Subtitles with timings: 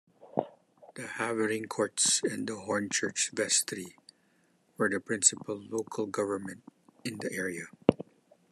[0.95, 3.97] The Havering courts and Hornchurch vestry
[4.75, 6.63] were the principal local government
[7.05, 7.67] in the area.